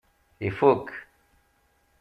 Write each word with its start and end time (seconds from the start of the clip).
Ifuk. 0.47 0.87